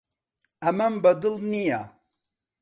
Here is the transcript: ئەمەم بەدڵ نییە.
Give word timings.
ئەمەم 0.65 0.93
بەدڵ 1.03 1.35
نییە. 1.51 1.81